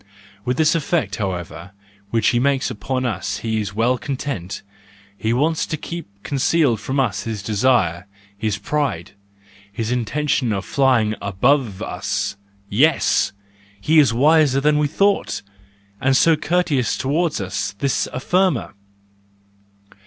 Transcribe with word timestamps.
With 0.45 0.57
this 0.57 0.73
effect, 0.73 1.17
however, 1.17 1.73
which 2.09 2.29
he 2.29 2.39
makes 2.39 2.71
upon 2.71 3.05
us 3.05 3.37
he 3.37 3.61
is 3.61 3.75
well 3.75 3.99
content: 3.99 4.63
he 5.15 5.31
wants 5.31 5.67
to 5.67 5.77
keep 5.77 6.07
concealed 6.23 6.79
from 6.79 6.99
us 6.99 7.21
his 7.25 7.43
desire, 7.43 8.07
his 8.35 8.57
pride, 8.57 9.11
his 9.71 9.91
intention 9.91 10.53
of 10.53 10.65
flying 10.65 11.13
above 11.21 11.83
us.—Yes! 11.83 13.31
He 13.79 13.99
is 13.99 14.11
wiser 14.11 14.59
than 14.59 14.79
we 14.79 14.87
thought, 14.87 15.43
and 16.01 16.17
so 16.17 16.35
courteous 16.35 16.97
towards 16.97 17.39
us— 17.39 17.75
this 17.77 18.07
affirmer! 18.11 18.73